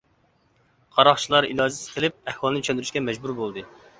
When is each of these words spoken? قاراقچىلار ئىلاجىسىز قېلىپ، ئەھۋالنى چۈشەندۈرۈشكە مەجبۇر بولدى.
قاراقچىلار 0.97 1.47
ئىلاجىسىز 1.49 1.93
قېلىپ، 1.97 2.31
ئەھۋالنى 2.31 2.65
چۈشەندۈرۈشكە 2.65 3.07
مەجبۇر 3.11 3.37
بولدى. 3.45 3.67